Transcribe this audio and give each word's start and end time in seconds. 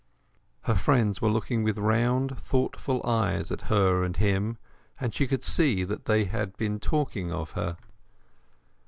Her 0.61 0.73
friends 0.73 1.21
were 1.21 1.29
looking 1.29 1.61
with 1.61 1.77
round 1.77 2.35
thoughtful 2.39 3.05
eyes 3.05 3.51
at 3.51 3.61
her 3.69 4.03
and 4.03 4.17
him, 4.17 4.57
and 4.99 5.13
she 5.13 5.27
could 5.27 5.43
see 5.43 5.83
that 5.83 6.05
they 6.05 6.25
had 6.25 6.57
been 6.57 6.79
talking 6.79 7.31
of 7.31 7.51
her. 7.51 7.77